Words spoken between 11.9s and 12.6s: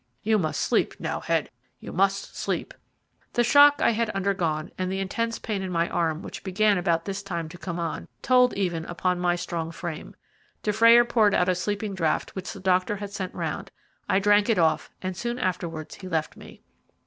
draught which the